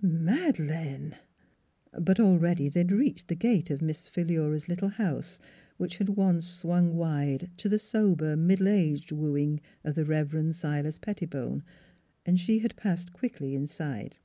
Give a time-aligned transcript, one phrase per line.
[0.00, 1.16] "Madeleine!"
[1.92, 5.40] But already they had reached the gate of Miss Philura's little house
[5.76, 10.54] which had once swung wide to the sober, middle aged wooing of the Rev.
[10.54, 11.64] Silas Pettibone
[12.24, 14.18] and she had passed quickly inside.